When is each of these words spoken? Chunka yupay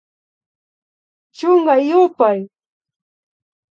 Chunka 1.37 1.73
yupay 1.89 2.39